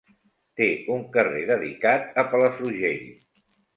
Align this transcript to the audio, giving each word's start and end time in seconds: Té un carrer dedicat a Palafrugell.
Té 0.61 0.69
un 0.95 1.03
carrer 1.17 1.43
dedicat 1.51 2.19
a 2.23 2.27
Palafrugell. 2.33 3.05